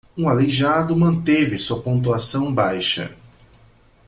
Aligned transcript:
Um 0.17 0.27
aleijado 0.27 0.95
manteve 0.97 1.59
sua 1.59 1.79
pontuação 1.79 2.51
baixa. 2.51 3.15